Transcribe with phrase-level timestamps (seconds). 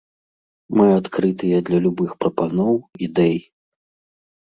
[0.81, 2.75] Мы адкрытыя да любых прапаноў,
[3.11, 3.37] ідэй.